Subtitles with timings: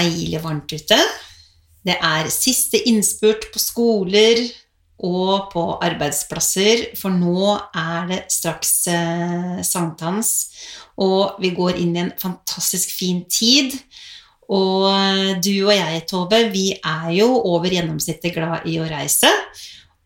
[0.00, 0.96] Deilig varmt ute.
[1.86, 4.42] Det er siste innspurt på skoler
[5.00, 10.32] og på arbeidsplasser, for nå er det straks eh, sankthans,
[11.00, 13.78] og vi går inn i en fantastisk fin tid.
[14.50, 19.30] Og eh, du og jeg, Tove, vi er jo over gjennomsnittet glad i å reise.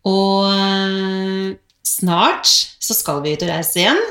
[0.07, 4.03] Og eh, snart så skal vi ut og reise igjen.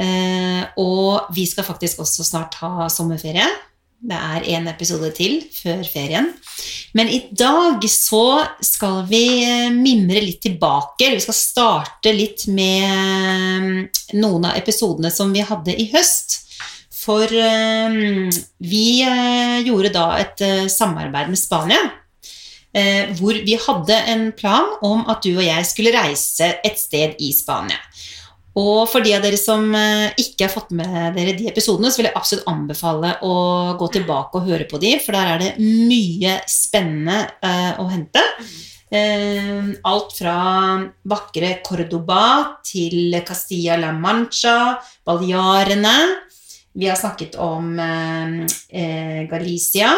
[0.00, 3.46] Eh, og vi skal faktisk også snart ha sommerferie.
[4.00, 6.30] Det er én episode til før ferien.
[6.96, 11.10] Men i dag så skal vi eh, mimre litt tilbake.
[11.12, 16.38] Vi skal starte litt med eh, noen av episodene som vi hadde i høst.
[16.96, 18.00] For eh,
[18.72, 18.86] vi
[19.68, 21.82] gjorde da et samarbeid med Spania.
[23.18, 27.32] hvor vi hadde en plan om at du og jeg skulle reise et sted i
[27.34, 27.74] Spania.
[28.58, 32.00] Og for de av dere som eh, ikke har fått med dere de episodene, så
[32.00, 33.34] vil jeg absolutt anbefale å
[33.78, 38.24] gå tilbake og høre på de, for der er det mye spennende uh, å hente.
[38.90, 40.34] Uh, alt fra
[41.06, 42.24] vakre Cordoba
[42.66, 45.94] til Castilla-La Mancha, Balearene.
[46.74, 48.42] Vi har snakket om uh,
[49.30, 49.94] Galicia.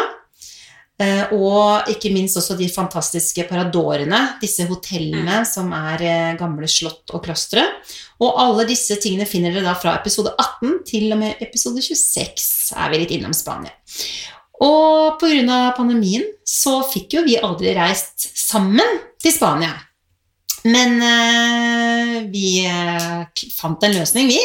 [1.03, 7.13] Eh, og ikke minst også de fantastiske paradorene, disse hotellene som er eh, gamle slott
[7.15, 7.65] og klostre.
[8.23, 12.77] Og alle disse tingene finner dere da fra episode 18 til og med episode 26
[12.79, 13.73] er vi litt innom Spania.
[14.63, 15.73] Og pga.
[15.75, 19.73] pandemien så fikk jo vi aldri reist sammen til Spania.
[20.63, 23.23] Men uh, vi uh,
[23.57, 24.39] fant en løsning, vi.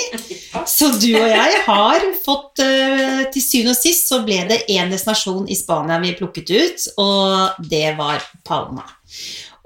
[0.67, 4.91] Så du og jeg har fått uh, Til syvende og sist så ble det én
[4.91, 8.87] destinasjon i Spania vi plukket ut, og det var Palma.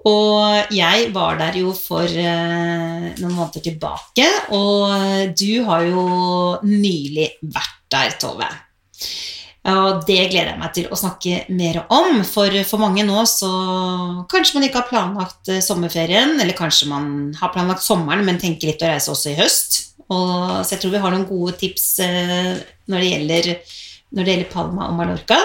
[0.09, 6.07] Og jeg var der jo for noen måneder tilbake, og du har jo
[6.67, 8.49] nylig vært der, Tove.
[9.63, 13.51] Og det gleder jeg meg til å snakke mer om, for for mange nå så
[14.33, 17.07] Kanskje man ikke har planlagt eh, sommerferien, eller kanskje man
[17.39, 19.79] har planlagt sommeren, men tenker litt å reise også i høst.
[20.09, 22.59] Og, så jeg tror vi har noen gode tips eh,
[22.91, 23.51] når, det gjelder,
[24.11, 25.39] når det gjelder Palma og Mallorca.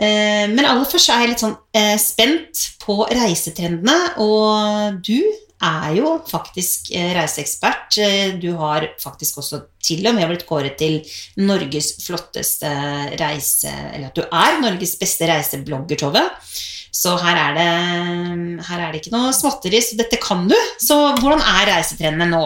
[0.00, 5.18] Eh, men aller først er jeg litt sånn eh, spent på reisetrendene, og du
[5.60, 7.98] er jo faktisk eh, reiseekspert.
[8.00, 11.00] Eh, Du har faktisk også til og med blitt kåret til
[11.40, 12.70] Norges flotteste
[13.20, 13.72] reise...
[13.94, 16.24] Eller at du er Norges beste reiseblogger, Tove.
[16.90, 17.68] Så her er det,
[18.66, 20.56] her er det ikke noe småtteri, så dette kan du.
[20.82, 22.42] Så hvordan er reisetrendene nå?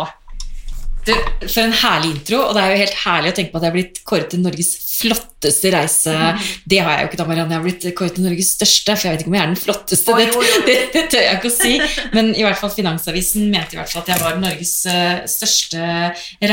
[1.04, 1.12] Du,
[1.44, 3.72] for en herlig intro, og det er jo helt herlig å tenke på at jeg
[3.72, 6.12] har blitt kåret til Norges flotteste reise.
[6.70, 7.52] Det har jeg jo ikke da, Marianne.
[7.52, 9.60] Jeg har blitt kåret til Norges største, for jeg vet ikke om jeg er den
[9.60, 10.14] flotteste.
[10.14, 10.60] Oi, Det, oi, oi.
[10.68, 11.72] det, det tør jeg ikke å si.
[12.14, 15.88] Men i hvert fall Finansavisen mente i hvert fall at jeg var Norges eh, største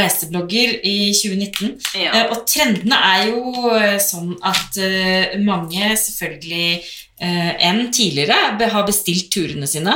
[0.02, 1.78] reiseblogger i 2019.
[2.02, 2.10] Ja.
[2.12, 4.82] Eh, Og trendene er jo eh, sånn at
[5.46, 6.68] mange selvfølgelig
[7.22, 9.94] enn tidligere har bestilt turene sine.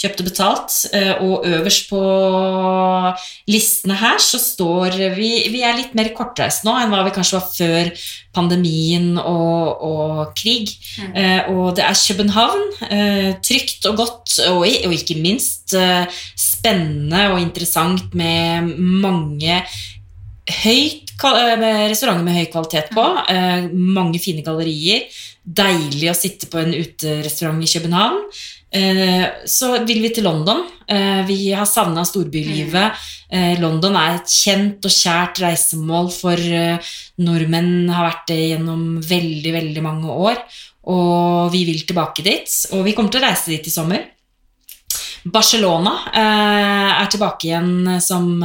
[0.00, 0.76] Eh, Kjøpt og betalt.
[0.94, 2.00] eh, Og øverst på
[3.50, 7.38] listene her så står vi Vi er litt mer kortreist nå enn hva vi kanskje
[7.38, 7.90] var før
[8.32, 10.70] pandemien og, og krig.
[10.98, 11.14] Mm.
[11.16, 12.66] Eh, Og det er København.
[12.90, 16.06] eh, Trygt og godt, og, og ikke minst eh,
[16.38, 19.62] spennende og interessant med mange
[20.64, 21.06] høyt,
[21.60, 23.04] med restauranter med høy kvalitet på.
[23.28, 25.04] Eh, mange fine gallerier.
[25.44, 28.22] Deilig å sitte på en uterestaurant i København.
[28.70, 30.62] Eh, så vil vi til London.
[30.86, 33.02] Eh, vi har savna storbylivet.
[33.30, 36.38] Eh, London er et kjent og kjært reisemål for
[37.18, 37.90] nordmenn.
[37.90, 40.38] Har vært det gjennom veldig, veldig mange år.
[40.90, 42.56] Og vi vil tilbake dit.
[42.72, 44.06] Og vi kommer til å reise dit i sommer.
[45.20, 48.40] Barcelona er tilbake igjen som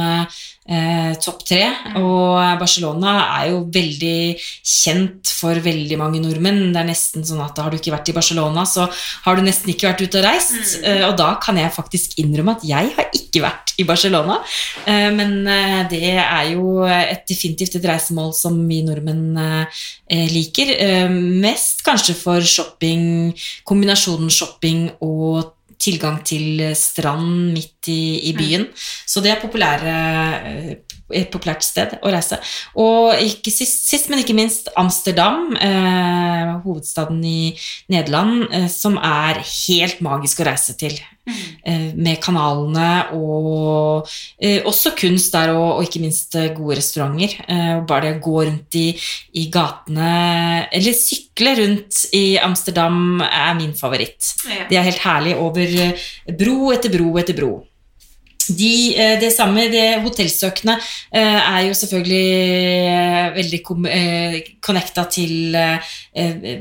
[0.68, 1.62] eh, topp tre.
[2.00, 6.72] Og Barcelona er jo veldig kjent for veldig mange nordmenn.
[6.74, 8.86] Det er nesten sånn at Har du ikke vært i Barcelona, så
[9.26, 10.78] har du nesten ikke vært ute og reist.
[10.82, 14.38] Eh, og da kan jeg faktisk innrømme at jeg har ikke vært i Barcelona.
[14.86, 20.72] Eh, men eh, det er jo et, definitivt et reisemål som vi nordmenn eh, liker.
[20.76, 21.10] Eh,
[21.46, 23.34] mest kanskje for shopping,
[23.68, 28.66] kombinasjonen shopping og tilgang til strand midt i, i byen.
[29.06, 29.96] Så det er populære,
[30.50, 30.72] eh,
[31.14, 32.38] et populært sted å reise.
[32.82, 37.56] Og ikke sist, sist men ikke minst Amsterdam, eh, hovedstaden i
[37.92, 40.98] Nederland, eh, som er helt magisk å reise til.
[41.66, 44.06] Eh, med kanalene og
[44.38, 47.34] eh, også kunst der, og, og ikke minst eh, gode restauranter.
[47.50, 48.86] Eh, bare det å gå rundt i,
[49.34, 54.36] i gatene, eller sykle rundt i Amsterdam, er min favoritt.
[54.46, 54.68] Ja.
[54.70, 56.06] Det er helt herlig over eh,
[56.38, 57.56] bro etter bro etter bro.
[58.54, 60.76] De, eh, det samme, det hotellsøkende
[61.12, 62.24] eh, er jo selvfølgelig
[62.92, 63.60] eh, veldig
[64.64, 65.56] connecta til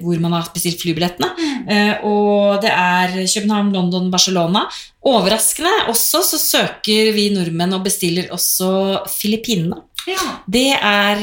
[0.01, 1.29] hvor man har bestilt flybillettene.
[1.69, 4.65] Eh, og det er København, London, Barcelona.
[5.05, 9.83] Overraskende også så søker vi nordmenn og bestiller også Filippinene.
[10.05, 10.21] Ja.
[10.45, 11.21] Det er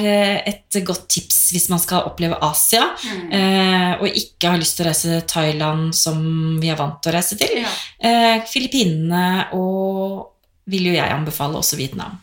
[0.51, 3.33] et godt tips hvis man skal oppleve Asia, Mm.
[3.33, 7.13] eh, og ikke har lyst til å reise til Thailand som vi er vant til
[7.13, 7.63] å reise til.
[7.63, 7.69] Ja.
[8.03, 10.32] Eh, Filippinene og
[10.71, 12.21] vil jo jeg anbefale også Vietnam.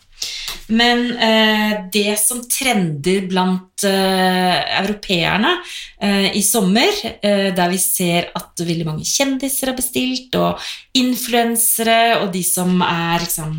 [0.70, 5.50] Men eh, det som trender blant eh, europeerne
[5.98, 6.92] eh, i sommer,
[7.26, 10.62] eh, der vi ser at veldig mange kjendiser har bestilt, og
[10.94, 13.56] influensere, og de som er liksom,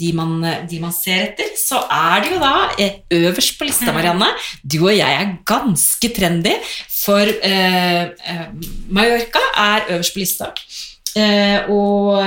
[0.00, 0.36] de, man,
[0.68, 4.28] de man ser etter, så er det jo da eh, øverst på lista, Marianne.
[4.60, 6.58] Du og jeg er ganske trendy,
[7.00, 8.10] for eh,
[8.92, 10.52] Mallorca er øverst på lista.
[11.16, 12.20] Eh, og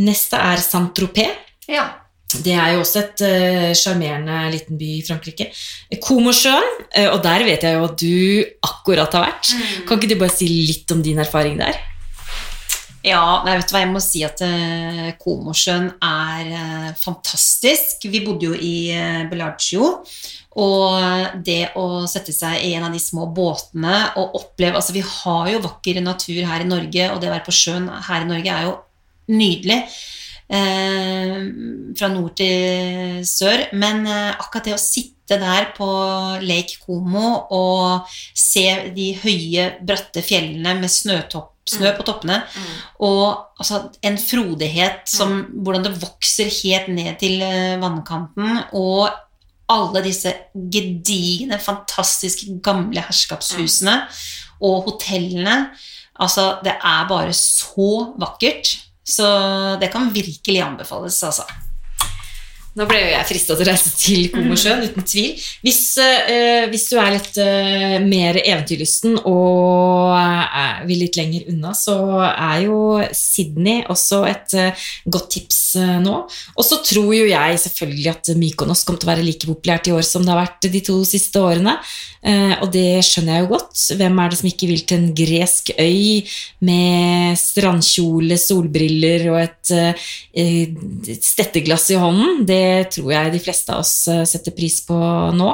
[0.00, 1.44] neste er Saint-Tropez.
[1.68, 1.90] ja.
[2.42, 3.22] Det er jo også et
[3.78, 5.50] sjarmerende uh, liten by i Frankrike.
[6.02, 9.54] Komosjøen, uh, og der vet jeg jo at du akkurat har vært.
[9.86, 11.78] Kan ikke du bare si litt om din erfaring der?
[13.04, 18.06] Ja, nei, vet du hva, jeg må si at uh, Komosjøen er eh, fantastisk.
[18.08, 18.96] Vi bodde jo i
[19.28, 19.90] Bellagio,
[20.64, 25.04] og det å sette seg i en av de små båtene og oppleve Altså, vi
[25.04, 28.30] har jo vakker natur her i Norge, og det å være på sjøen her i
[28.30, 28.74] Norge er jo
[29.32, 29.82] nydelig.
[30.44, 31.38] Eh,
[31.96, 33.68] fra nord til sør.
[33.72, 35.88] Men eh, akkurat det å sitte der på
[36.44, 42.42] Lake Como og se de høye, bratte fjellene med snøtopp, snø på toppene,
[43.00, 49.08] og altså, en frodighet som hvordan det vokser helt ned til eh, vannkanten, og
[49.72, 53.96] alle disse gedigne, fantastiske gamle herskapshusene
[54.60, 55.70] og hotellene.
[56.20, 58.74] Altså, det er bare så vakkert.
[59.04, 59.26] Så
[59.80, 61.44] det kan virkelig anbefales, altså.
[62.74, 65.42] Nå ble jo jeg frista til å reise til Komosjøen, uten tvil.
[65.62, 71.70] Hvis, eh, hvis du er litt eh, mer eventyrlysten og eh, vil litt lenger unna,
[71.78, 71.94] så
[72.32, 72.80] er jo
[73.14, 76.16] Sydney også et eh, godt tips eh, nå.
[76.26, 79.94] Og så tror jo jeg selvfølgelig at Mykonos kommer til å være like populært i
[79.94, 81.76] år som det har vært de to siste årene.
[82.24, 83.86] Eh, og det skjønner jeg jo godt.
[84.00, 86.34] Hvem er det som ikke vil til en gresk øy
[86.64, 90.06] med strandkjole, solbriller og et, eh,
[91.12, 92.46] et stetteglass i hånden?
[92.48, 94.98] Det tror jeg de fleste av oss eh, setter pris på
[95.36, 95.50] nå.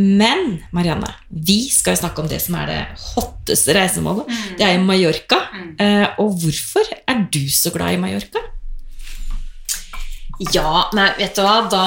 [0.00, 2.80] Men Marianne, vi skal snakke om det som er det
[3.12, 4.32] hotteste reisemålet.
[4.58, 5.40] Det er jo Mallorca.
[5.52, 5.76] Mm.
[6.22, 8.40] og hvorfor er du så glad i Mallorca?
[10.50, 11.86] Ja, nei, vet du hva, da,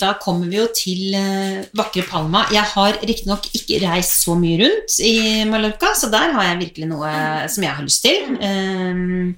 [0.00, 2.44] da kommer vi jo til eh, vakre Palma.
[2.54, 6.88] Jeg har riktignok ikke reist så mye rundt i Mallorca, så der har jeg virkelig
[6.88, 7.10] noe
[7.50, 8.38] som jeg har lyst til.
[8.38, 9.34] Um,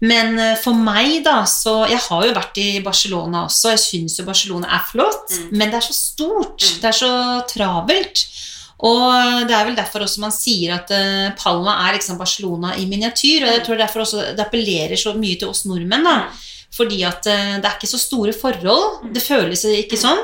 [0.00, 3.74] men eh, for meg, da, så Jeg har jo vært i Barcelona også.
[3.74, 6.64] Jeg syns jo Barcelona er flott, men det er så stort.
[6.80, 7.12] Det er så
[7.50, 8.26] travelt.
[8.80, 12.86] Og det er vel derfor også man sier at eh, Palma er liksom Barcelona i
[12.88, 13.44] miniatyr.
[13.44, 16.08] Og jeg tror derfor også det appellerer så mye til oss nordmenn.
[16.08, 16.22] da
[16.70, 19.02] fordi at eh, det er ikke så store forhold.
[19.14, 20.20] Det føles ikke sånn.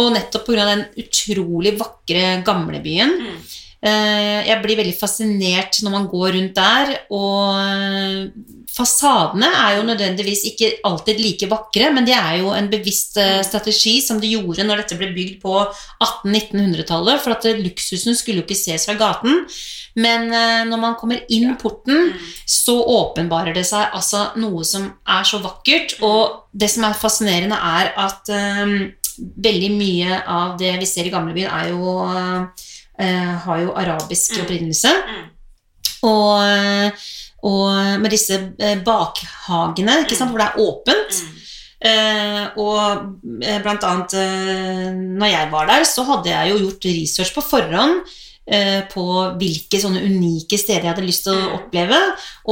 [0.00, 0.64] Og nettopp pga.
[0.70, 3.12] den utrolig vakre gamlebyen.
[3.28, 6.92] Eh, Jeg blir veldig fascinert når man går rundt der.
[7.10, 12.70] Og eh, fasadene er jo nødvendigvis ikke alltid like vakre, men det er jo en
[12.72, 17.20] bevisst eh, strategi som de gjorde når dette ble bygd på 1800-1900-tallet.
[17.24, 19.44] For at eh, luksusen skulle jo ikke ses fra gaten.
[20.00, 22.14] Men eh, når man kommer inn porten,
[22.48, 25.98] så åpenbarer det seg altså noe som er så vakkert.
[26.06, 28.76] Og det som er fascinerende, er at um,
[29.44, 31.98] veldig mye av det vi ser i gamlebyen, er jo
[33.02, 34.92] eh, har jo arabisk opprinnelse.
[36.06, 37.04] Og,
[37.46, 41.22] og med disse eh, bakhagene, sant, hvor det er åpent.
[41.82, 46.90] Eh, og eh, blant annet eh, når jeg var der, så hadde jeg jo gjort
[46.92, 47.96] research på forhånd
[48.46, 49.06] eh, på
[49.40, 51.98] hvilke sånne unike steder jeg hadde lyst til å oppleve.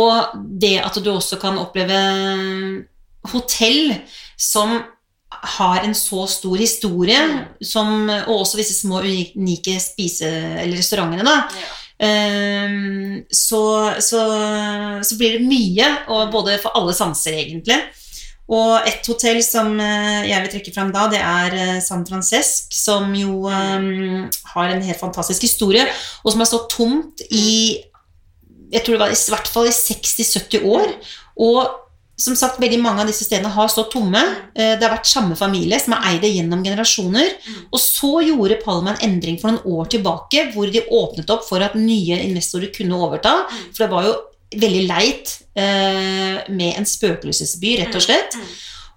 [0.02, 2.00] Og det at du også kan oppleve
[3.30, 3.94] hotell
[4.40, 4.80] som
[5.42, 7.20] har en så stor historie,
[7.64, 10.28] som, og også disse små unike spise-
[10.60, 11.36] eller restaurantene, da.
[12.00, 13.62] Ehm, så,
[14.00, 14.20] så,
[15.04, 17.78] så blir det mye, og både for alle sanser, egentlig.
[18.50, 22.72] Og et hotell som eh, jeg vil trekke fram da, det er eh, San Francesc,
[22.74, 25.84] som jo um, har en helt fantastisk historie,
[26.24, 27.78] og som har stått tomt i
[28.70, 30.92] jeg tror det var i hvert fall i 60-70 år.
[31.42, 31.70] Og
[32.20, 34.20] som sagt, veldig mange av disse stedene har stått tomme.
[34.54, 37.30] Eh, Det har vært samme familie som har eid det gjennom generasjoner.
[37.72, 41.60] Og så gjorde Palma en endring for noen år tilbake, hvor de åpnet opp for
[41.64, 43.46] at nye investorer kunne overta.
[43.72, 44.14] For det var jo
[44.50, 48.36] veldig leit eh, med en spøkelsesby, rett og slett.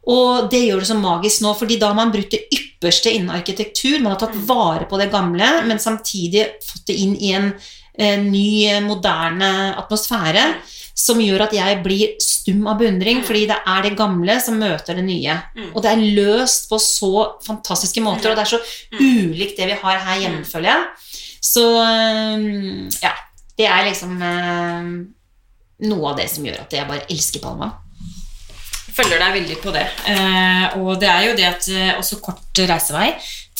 [0.05, 3.31] Og det gjør det så magisk nå, fordi da har man brutt det ypperste innen
[3.31, 4.01] arkitektur.
[4.01, 7.53] Man har tatt vare på det gamle, men samtidig fått det inn i en,
[7.95, 10.43] en ny, eh, moderne atmosfære.
[10.95, 14.99] Som gjør at jeg blir stum av beundring, fordi det er det gamle som møter
[14.99, 15.37] det nye.
[15.73, 18.61] Og det er løst på så fantastiske måter, og det er så
[18.99, 20.83] ulikt det vi har her hjemme, føler jeg.
[21.43, 21.65] Så
[23.01, 23.13] ja.
[23.53, 24.85] Det er liksom eh,
[25.85, 27.67] noe av det som gjør at jeg bare elsker Palma.
[28.93, 29.83] følger deg veldig på det.
[30.09, 33.11] Eh, og det er jo det at eh, også kort reisevei.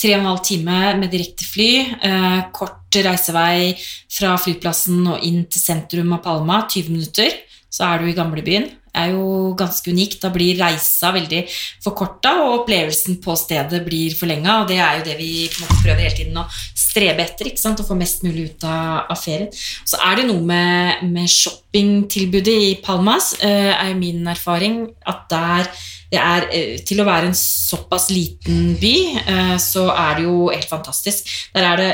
[0.04, 1.68] Tre og en halv time med direkte fly.
[1.80, 3.70] Eh, kort reisevei
[4.12, 6.58] fra flyplassen og inn til sentrum av Palma.
[6.68, 7.32] 20 minutter,
[7.72, 8.66] så er du i gamlebyen.
[8.94, 10.20] Er jo ganske unikt.
[10.22, 11.42] Da blir reisa veldig
[11.84, 14.60] forkorta, og opplevelsen på stedet blir forlenga.
[14.62, 16.46] Og det er jo det vi prøver hele tiden å
[16.78, 17.50] strebe etter.
[17.50, 17.82] ikke sant?
[17.82, 19.50] Å få mest mulig ut av, av ferien.
[19.84, 25.28] Så er det noe med, med shoppingtilbudet i Palmas, uh, er jo min erfaring, at
[25.32, 25.68] der
[26.14, 30.48] det er, eh, til å være en såpass liten by, eh, så er det jo
[30.52, 31.26] helt fantastisk.
[31.54, 31.90] Der er det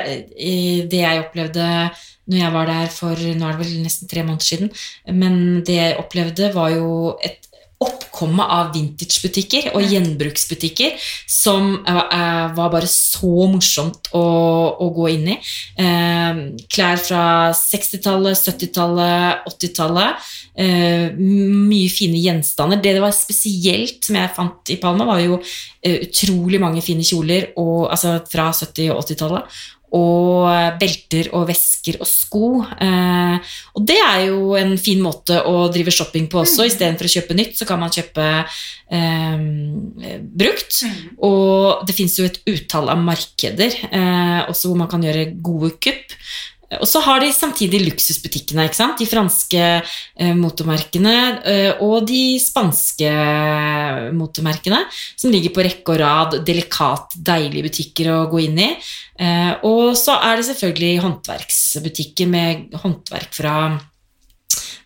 [0.91, 1.67] det jeg opplevde
[2.31, 4.73] når jeg var der for nå er det vel nesten tre måneder siden,
[5.13, 6.91] men det jeg opplevde, var jo
[7.27, 14.25] et oppkomme av vintagebutikker og gjenbruksbutikker som uh, var bare så morsomt å,
[14.85, 15.37] å gå inn i.
[15.81, 17.23] Uh, klær fra
[17.57, 20.29] 60-tallet, 70-tallet, 80-tallet.
[20.61, 22.83] Uh, mye fine gjenstander.
[22.85, 25.41] Det det var spesielt som jeg fant i Palma, var jo
[25.81, 29.61] utrolig mange fine kjoler og, altså, fra 70- og 80-tallet.
[29.97, 30.47] Og
[30.79, 32.51] belter og vesker og sko.
[32.63, 36.69] Eh, og det er jo en fin måte å drive shopping på også.
[36.69, 39.43] Istedenfor å kjøpe nytt, så kan man kjøpe eh,
[40.45, 40.83] brukt.
[41.27, 45.75] Og det fins jo et utall av markeder eh, også hvor man kan gjøre gode
[45.83, 46.17] kupp.
[46.79, 48.69] Og så har de samtidig luksusbutikkene.
[48.69, 49.01] ikke sant?
[49.01, 53.11] De franske eh, motemerkene eh, og de spanske
[54.15, 54.85] motemerkene,
[55.19, 56.39] som ligger på rekke og rad.
[56.47, 58.71] Delikat, deilige butikker å gå inn i.
[59.19, 63.57] Eh, og så er det selvfølgelig håndverksbutikker med håndverk fra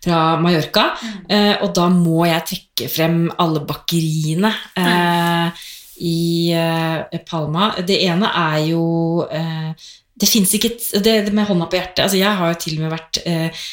[0.04, 0.90] fra Mallorca,
[1.32, 5.62] eh, og da må jeg trekke frem alle bakeriene eh,
[6.04, 7.70] i eh, Palma.
[7.86, 8.84] Det ene er jo
[9.24, 9.72] eh,
[10.14, 12.04] det fins ikke det, med hånda på hjertet.
[12.06, 13.64] Altså, jeg har jo til og med vært eh,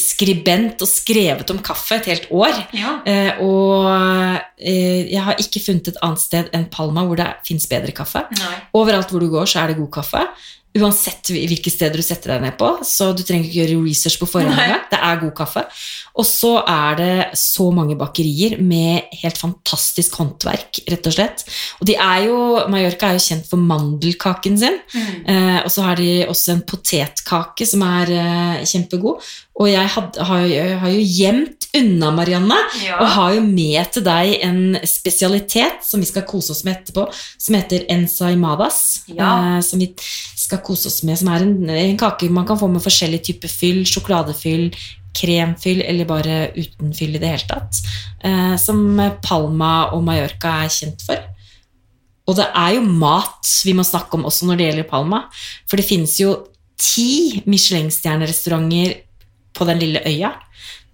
[0.00, 2.62] skribent og skrevet om kaffe et helt år.
[2.76, 2.94] Ja.
[3.04, 3.88] Eh, og
[4.56, 8.24] eh, jeg har ikke funnet et annet sted enn Palma hvor det fins bedre kaffe.
[8.40, 8.54] Nei.
[8.80, 10.24] Overalt hvor du går, så er det god kaffe.
[10.78, 12.68] Uansett hvilke steder du setter deg ned på.
[12.86, 14.58] Så du trenger ikke gjøre research på forhånd.
[14.92, 15.64] Det er god kaffe.
[16.18, 21.44] Og så er det så mange bakerier med helt fantastisk håndverk, rett og slett.
[21.78, 22.38] Og de er jo,
[22.72, 24.80] Mallorca er jo kjent for mandelkaken sin.
[24.98, 29.22] Eh, og så har de også en potetkake som er eh, kjempegod.
[29.58, 30.44] Og jeg had, har,
[30.82, 32.98] har jo gjemt unna, Marianne, Ja.
[33.02, 37.06] og har jo med til deg en spesialitet som vi skal kose oss med etterpå,
[37.38, 39.04] som heter ensaimadas.
[39.10, 39.56] Ja.
[39.56, 39.92] Eh, som vi
[40.38, 43.52] skal kose oss med, som er en, en kake man kan få med forskjellige typer
[43.52, 43.80] fyll.
[43.88, 44.68] Sjokoladefyll,
[45.18, 47.80] kremfyll eller bare uten fyll i det hele tatt.
[48.24, 48.84] Eh, som
[49.24, 51.24] Palma og Mallorca er kjent for.
[52.28, 55.24] Og det er jo mat vi må snakke om også når det gjelder Palma.
[55.68, 56.34] For det finnes jo
[56.78, 58.98] ti Michelin-stjernerestauranter
[59.56, 60.34] på den lille øya.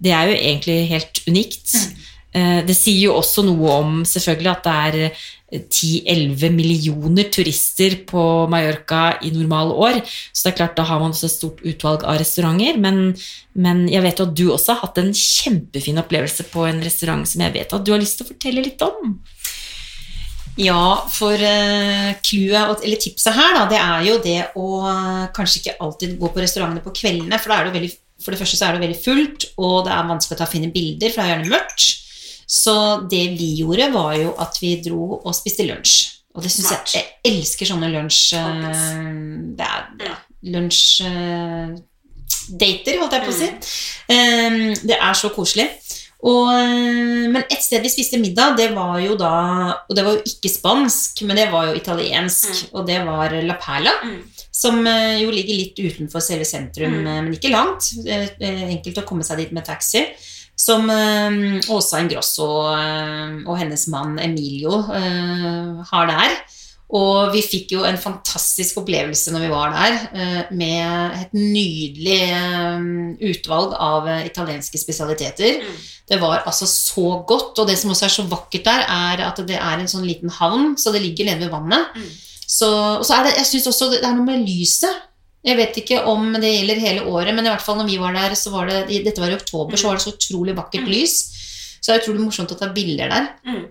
[0.01, 1.75] Det er jo egentlig helt unikt.
[1.75, 5.19] Eh, Det sier jo også noe om selvfølgelig at det er eh,
[5.53, 9.99] 10-11 millioner turister på Mallorca i normale år.
[10.33, 12.79] Så det er klart, da har man også et stort utvalg av restauranter.
[12.81, 13.13] Men,
[13.53, 17.25] men jeg vet jo at du også har hatt en kjempefin opplevelse på en restaurant
[17.29, 19.17] som jeg vet at du har lyst til å fortelle litt om.
[20.55, 25.59] Ja, for uh, clouet, eller tipset her, da, det er jo det å eh, kanskje
[25.59, 27.89] ikke alltid gå på restaurantene på kveldene, for, det veldig,
[28.23, 30.71] for det første så er det veldig fullt, og det er vanskelig å ta fine
[30.71, 31.89] bilder, for det er gjerne mørkt.
[32.47, 32.75] Så
[33.09, 36.11] det vi gjorde, var jo at vi dro og spiste lunsj.
[36.35, 38.33] Og det synes jeg Jeg elsker sånne lunsj...
[38.35, 40.15] eh, det er ja,
[40.55, 41.01] lunsj...
[41.07, 41.75] eh,
[42.99, 43.47] holdt jeg på å si.
[44.11, 45.69] Eh, det er så koselig.
[46.25, 49.31] Og, eh, men et sted vi spiste middag, det var jo da
[49.89, 52.65] Og det var jo ikke spansk, men det var jo italiensk.
[52.73, 53.93] Og det var La Perla,
[54.51, 57.03] som eh, jo ligger litt utenfor selve sentrum, Mm.
[57.25, 57.91] men ikke langt.
[58.41, 60.05] Enkelt å komme seg dit med taxi.
[60.55, 66.35] Som eh, Åsa Ingrosso eh, og hennes mann Emilio eh, har der.
[66.95, 69.95] Og vi fikk jo en fantastisk opplevelse når vi var der,
[70.53, 72.19] med et nydelig
[73.25, 75.63] utvalg av italienske spesialiteter.
[75.65, 75.79] Mm.
[76.07, 79.41] Det var altså så godt, og det som også er så vakkert der, er at
[79.49, 81.97] det er en sånn liten havn, så det ligger nede ved vannet.
[81.97, 82.13] Mm.
[82.45, 82.69] Så,
[83.01, 85.01] og så er det, jeg synes også det er noe med lyset.
[85.45, 88.13] Jeg vet ikke om det gjelder hele året, men i hvert fall når vi var
[88.17, 90.91] der, så var det, dette var i oktober, så var det så utrolig vakkert Mm.
[90.91, 91.15] lys.
[91.81, 93.27] Så det er utrolig morsomt å ta bilder der.
[93.45, 93.65] Mm.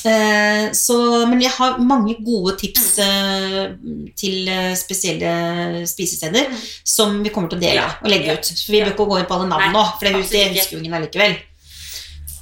[0.00, 3.04] Eh, så, men jeg har mange gode tips Mm.
[3.04, 6.56] eh, til eh, spesielle spisesteder Mm.
[6.84, 8.46] som vi kommer til å dele og legge ut.
[8.64, 10.82] For vi bør ikke gå inn på alle navn nå, for det huset husker jo
[10.82, 11.36] ingen allikevel.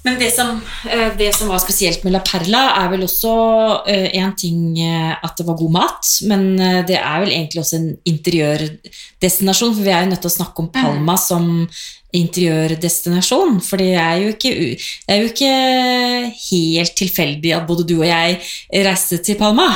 [0.06, 3.32] Men det som, eh, det som var spesielt med La Perla, er vel også
[3.88, 7.78] én ting eh, at det var god mat, men eh, det er vel egentlig også
[7.80, 11.50] en interiørdestinasjon, for vi er jo nødt til å snakke om Palma som
[12.16, 13.58] interiørdestinasjon.
[13.64, 15.52] For det er, jo ikke, det er jo ikke
[16.46, 18.40] helt tilfeldig at både du og jeg
[18.86, 19.68] reiste til Palma.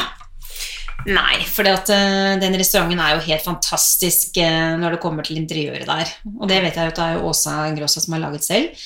[1.03, 6.13] Nei, for den restauranten er jo helt fantastisk eh, når det kommer til interiøret der.
[6.39, 8.85] Og det vet jeg jo at det er jo Åsa Grossa som har laget selv.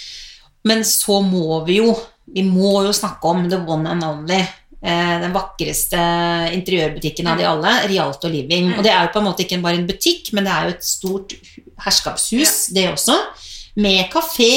[0.66, 1.92] Men så må vi jo
[2.26, 4.40] Vi må jo snakke om the one and only.
[4.82, 5.98] eh, Den vakreste
[6.56, 8.72] interiørbutikken av de alle, Rialto Living.
[8.76, 10.74] Og det er jo på en måte ikke bare en butikk, men det er jo
[10.74, 11.32] et stort
[11.86, 13.14] herskapshus, det også.
[13.76, 14.52] Med kafé,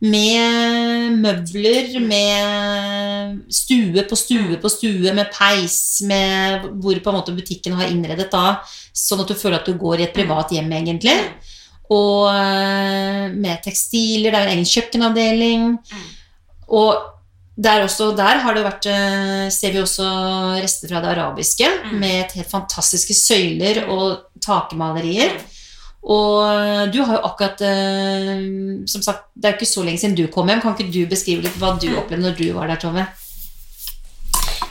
[0.00, 7.34] med møbler, med stue på stue på stue, med peis, med hvor på en måte
[7.34, 8.60] butikken har innredet da,
[8.94, 11.16] sånn at du føler at du går i et privat hjem, egentlig.
[11.90, 15.68] Og eh, med tekstiler, det er en egen kjøkkenavdeling.
[16.68, 16.98] Og
[17.56, 20.04] der, også, der har det vært, eh, ser vi også
[20.62, 21.94] rester fra det arabiske, Mm.
[22.00, 25.32] med helt fantastiske søyler og takmalerier.
[26.04, 27.58] Og eh, du har jo akkurat
[28.86, 30.60] Som sagt, det er jo ikke så lenge siden du kom hjem.
[30.60, 33.06] Kan ikke du beskrive litt hva du opplevde når du var der, Tove?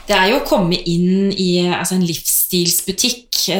[0.08, 3.50] Det er jo å komme inn i altså en livsstilsbutikk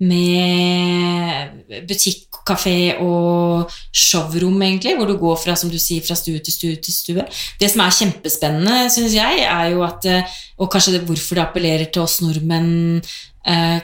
[0.00, 6.40] med butikk, kafé og showrom, egentlig, hvor du går fra som du sier, fra stue
[6.44, 7.26] til stue til stue.
[7.60, 11.44] Det som er kjempespennende, syns jeg, er jo at eh, Og kanskje det, hvorfor det
[11.44, 12.98] appellerer til oss nordmenn,
[13.46, 13.78] eh,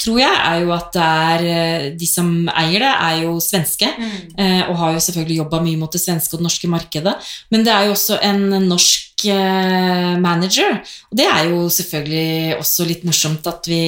[0.00, 3.88] tror jeg, er jo at det er eh, de som eier det, er jo svenske.
[4.36, 7.14] Eh, og har jo selvfølgelig jobba mye mot det svenske og det norske markedet.
[7.50, 10.80] Men det er jo også en norsk eh, manager.
[11.10, 13.84] Og det er jo selvfølgelig også litt morsomt at vi,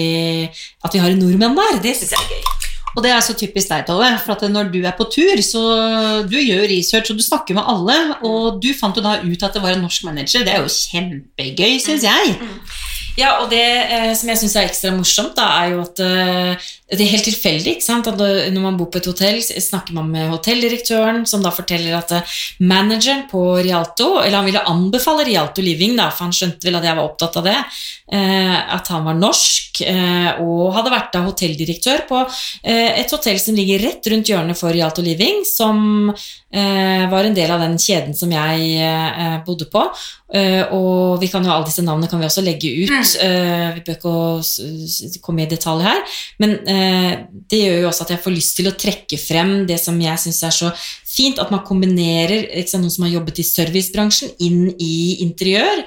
[0.48, 1.82] at vi har en nordmenn der.
[1.84, 2.57] Det syns jeg er gøy.
[2.98, 4.08] Og det er så typisk deg, Tove.
[4.24, 5.62] For at når du er på tur, så
[6.26, 7.98] du gjør research, og du snakker med alle.
[8.26, 10.42] Og du fant jo da ut at det var en norsk manager.
[10.42, 12.34] Det er jo kjempegøy, syns jeg.
[13.18, 16.68] Ja, og det eh, som jeg syns er ekstra morsomt, da, er jo at eh,
[16.88, 17.74] det er helt tilfeldig.
[17.76, 18.06] ikke sant?
[18.08, 22.14] At når man bor på et hotell, snakker man med hotelldirektøren, som da forteller at
[22.16, 26.78] eh, manageren på Rialto Eller han ville anbefale Rialto Living, da, for han skjønte vel
[26.80, 27.58] at jeg var opptatt av det.
[28.12, 32.22] eh, at han var norsk eh, og hadde vært da hotelldirektør på
[32.64, 36.08] et hotell som ligger rett rundt hjørnet for Rialto Living, som
[36.48, 39.82] var en del av den kjeden som jeg bodde på.
[40.72, 42.88] Og vi kan jo alle disse navnene kan vi også legge ut.
[43.20, 46.00] Eh, vi bør ikke komme i detalj her.
[46.40, 46.56] Men
[47.48, 50.24] det gjør jo også at jeg får lyst til å trekke frem det som jeg
[50.24, 50.72] syns er så
[51.08, 55.82] fint, at man kombinerer sant, noen som har jobbet i servicebransjen, inn i interiør.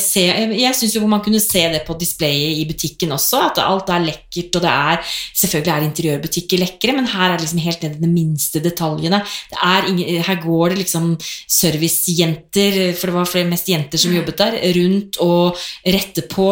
[0.00, 3.92] Ser, jeg syns jo man kunne se det på displayet i butikken også, at alt
[3.92, 7.84] er lekkert, og det er Selvfølgelig er interiørbutikker lekre, men her er det liksom helt
[7.84, 9.22] ned i de minste detaljene.
[9.50, 14.58] Det ingen, her går det liksom servicejenter, for det var mest jenter som jobbet der,
[14.76, 16.50] rundt og rette på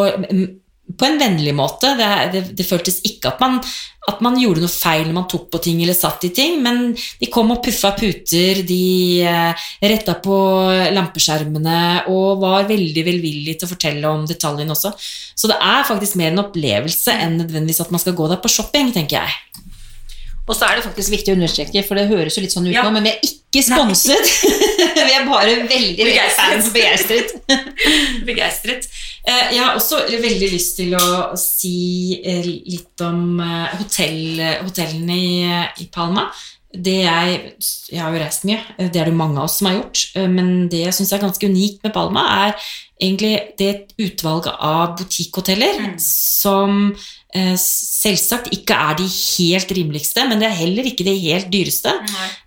[0.97, 1.93] på en vennlig måte.
[1.99, 3.59] Det, det, det føltes ikke at man,
[4.09, 6.93] at man gjorde noe feil når man tok på ting eller satt i ting, men
[6.95, 8.81] de kom og puffa puter, de
[9.27, 10.37] eh, retta på
[10.95, 11.79] lampeskjermene
[12.13, 14.93] og var veldig velvillige til å fortelle om detaljene også.
[14.99, 18.51] Så det er faktisk mer en opplevelse enn nødvendigvis at man skal gå der på
[18.51, 19.67] shopping, tenker jeg.
[20.49, 22.73] Og så er det faktisk viktig å understreke, for det høres jo litt sånn ut
[22.73, 22.81] Ja.
[22.87, 24.31] nå, men vi er ikke sponset.
[25.07, 26.71] vi er bare veldig, begeistret.
[26.73, 27.33] begeistret.
[28.29, 28.87] Begeistret.
[29.27, 35.17] Eh, Jeg har også veldig lyst til å si eh, litt om eh, hotell, hotellene
[35.19, 35.43] i,
[35.85, 36.29] i Palma.
[36.69, 37.37] Det jeg,
[37.89, 40.67] jeg har jo reist mye, det er det mange av oss som har gjort, men
[40.69, 42.67] det jeg syns er ganske unikt med Palma, er
[43.01, 43.71] egentlig det
[44.05, 45.95] utvalget av butikkhoteller Mm.
[45.97, 46.75] som
[47.61, 51.91] selvsagt ikke er de helt rimeligste, men det er heller ikke de helt dyreste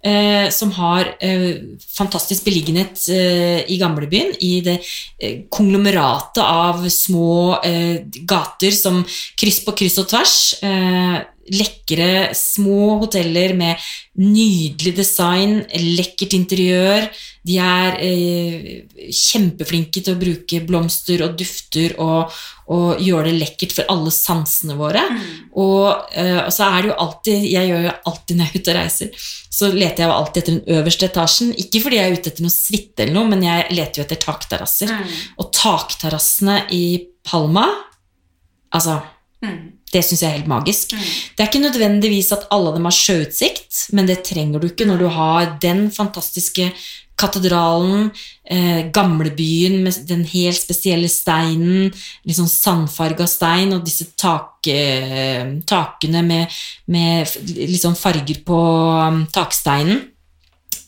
[0.02, 4.80] eh, som har eh, fantastisk beliggenhet eh, i gamlebyen, i det
[5.22, 9.04] eh, konglomeratet av små eh, gater som
[9.38, 10.36] kryss på kryss og tvers.
[11.50, 13.80] Lekre, små hoteller med
[14.22, 15.62] nydelig design,
[15.96, 17.08] lekkert interiør.
[17.42, 18.66] De er eh,
[19.10, 22.30] kjempeflinke til å bruke blomster og dufter og,
[22.70, 25.02] og gjøre det lekkert for alle sansene våre.
[25.58, 28.62] Og, eh, og, så er det jo alltid Jeg gjør jo alltid når jeg er
[28.62, 31.54] ute og reiser, så leter jeg alltid etter den øverste etasjen.
[31.64, 34.22] Ikke fordi jeg er ute etter noe suite eller noe, men jeg leter jo etter
[34.22, 34.92] takterrasser.
[34.92, 35.16] Mm.
[35.42, 36.84] Og takterrassene i
[37.26, 37.66] Palma
[38.72, 39.02] Altså
[39.42, 39.81] Mm.
[39.92, 40.94] Det syns jeg er helt magisk.
[40.96, 41.06] Mm.
[41.36, 44.88] Det er ikke nødvendigvis at alle av dem har sjøutsikt, men det trenger du ikke
[44.88, 46.70] når du har den fantastiske
[47.22, 48.10] katedralen,
[48.44, 51.92] eh, gamlebyen med den helt spesielle steinen,
[52.24, 58.58] litt sånn sandfarga stein, og disse tak, eh, takene med, med litt sånn farger på
[58.58, 60.08] um, taksteinen.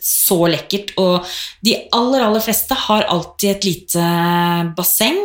[0.05, 0.93] Så lekkert.
[1.01, 1.25] Og
[1.65, 4.09] de aller, aller fleste har alltid et lite
[4.77, 5.21] basseng.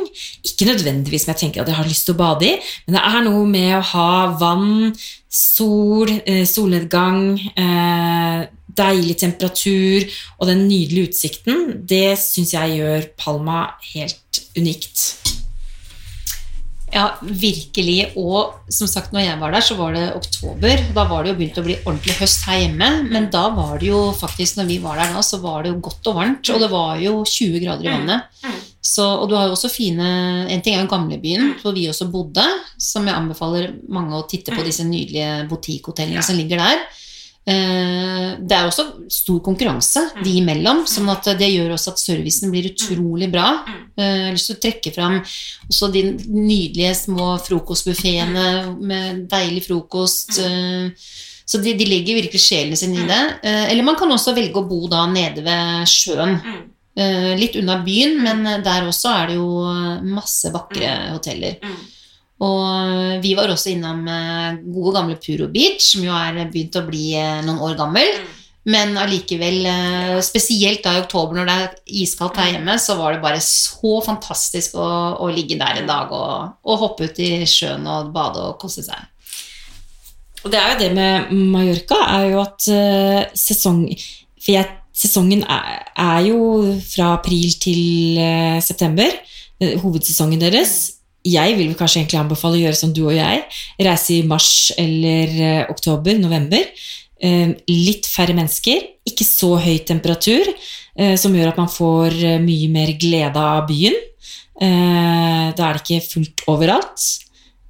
[0.48, 2.54] Ikke nødvendigvis som jeg tenker at jeg har lyst til å bade i,
[2.88, 4.94] men det er noe med å ha vann,
[5.30, 8.48] sol, eh, solnedgang, eh,
[8.80, 10.08] deilig temperatur
[10.40, 11.86] og den nydelige utsikten.
[11.86, 15.29] Det syns jeg gjør Palma helt unikt.
[16.94, 18.12] Ja, virkelig.
[18.18, 20.82] Og som sagt, når jeg var der, så var det oktober.
[20.96, 22.90] Da var det jo begynt å bli ordentlig høst her hjemme.
[23.12, 25.82] Men da var det jo faktisk, når vi var der da, så var det jo
[25.90, 26.50] godt og varmt.
[26.54, 28.40] Og det var jo 20 grader i vannet.
[28.82, 30.06] Så, og du har jo også fine
[30.50, 32.46] En ting er jo gamlebyen, hvor vi også bodde,
[32.80, 36.88] som jeg anbefaler mange å titte på disse nydelige butikkhotellene som ligger der.
[37.50, 42.52] Eh, Det er også stor konkurranse de imellom, sånn at det gjør også at servicen
[42.54, 43.48] blir utrolig bra.
[43.98, 45.18] Eh, Jeg har lyst til å trekke fram
[45.70, 48.46] også de nydelige små frokostbuffeene
[48.82, 50.40] med deilig frokost.
[50.40, 50.92] eh,
[51.50, 53.22] Så de, de legger virkelig sjelen sin i det.
[53.44, 56.36] Eh, Eller man kan også velge å bo da nede ved sjøen.
[56.96, 61.58] Eh, Litt unna byen, men der også er det jo eh, masse vakre hoteller.
[62.40, 66.86] Og vi var også innom eh, gode gamle Puro Beach, som jo er begynt å
[66.88, 68.22] bli eh, noen år gammel.
[68.70, 73.16] Men allikevel, eh, spesielt da i oktober når det er iskaldt her hjemme, så var
[73.16, 77.32] det bare så fantastisk å, å ligge der en dag og, og hoppe ut i
[77.50, 79.08] sjøen og bade og kose seg.
[80.44, 83.82] Og det er jo det med Mallorca, er jo at eh, sesong
[84.40, 86.40] For jeg, sesongen er, er jo
[86.84, 89.20] fra april til eh, september.
[89.60, 90.99] eh, hovedsesongen deres.
[91.30, 93.44] Jeg vil kanskje egentlig anbefale å gjøre som du og jeg.
[93.86, 96.66] Reise i mars eller eh, oktober, november.
[97.20, 100.50] Eh, litt færre mennesker, ikke så høy temperatur,
[100.96, 104.06] eh, som gjør at man får mye mer glede av byen.
[104.60, 107.04] Da er det ikke fullt overalt.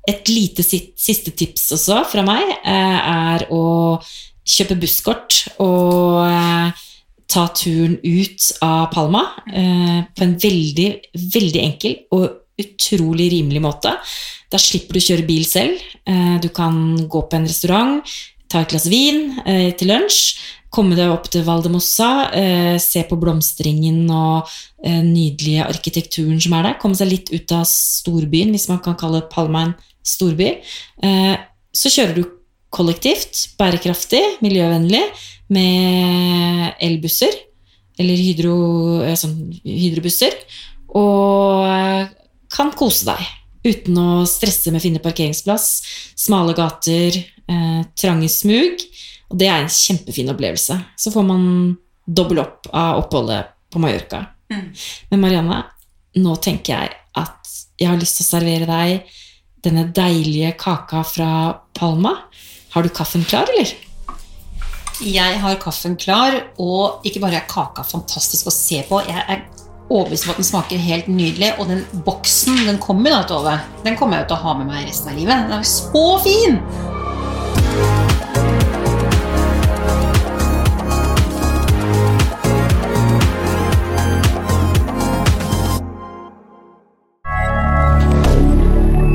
[0.09, 3.99] Et lite siste tips også fra meg er å
[4.41, 6.25] kjøpe busskort og
[7.29, 10.89] ta turen ut av Palma på en veldig,
[11.37, 13.95] veldig enkel og utrolig rimelig måte.
[14.49, 15.81] Da slipper du å kjøre bil selv.
[16.09, 16.73] Eh, du kan
[17.09, 18.15] gå på en restaurant,
[18.49, 20.39] ta et glass vin eh, til lunsj,
[20.73, 24.49] komme deg opp til Valdemossa, eh, se på blomstringen og
[24.81, 26.79] den nydelige arkitekturen som er der.
[26.81, 30.53] Komme seg litt ut av storbyen, hvis man kan kalle Palma en storby.
[31.75, 32.23] Så kjører du
[32.73, 35.01] kollektivt, bærekraftig, miljøvennlig,
[35.53, 37.33] med elbusser,
[37.99, 38.55] eller hydro,
[39.19, 40.37] sånn hydrobusser,
[40.95, 42.15] og
[42.53, 43.27] kan kose deg
[43.63, 45.67] uten å stresse med å finne parkeringsplass,
[46.17, 47.17] smale gater,
[47.49, 48.81] eh, trange smug.
[49.29, 50.79] Og det er en kjempefin opplevelse.
[50.97, 54.25] Så får man dobbel opp av oppholdet på Mallorca.
[54.49, 54.69] Mm.
[55.11, 55.63] Men Marianne,
[56.17, 59.11] nå tenker jeg at jeg har lyst til å servere deg
[59.63, 61.29] denne deilige kaka fra
[61.75, 62.15] Palma.
[62.73, 63.75] Har du kaffen klar, eller?
[64.99, 69.45] Jeg har kaffen klar, og ikke bare er kaka fantastisk å se på, jeg er
[69.89, 71.53] overbevist om at den smaker helt nydelig.
[71.57, 74.87] Og den boksen den kommer da, Tove, den kommer jeg til å ha med meg
[74.87, 75.49] resten av livet.
[75.49, 76.61] Den er så fin!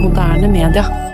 [0.02, 1.13] Moderne media.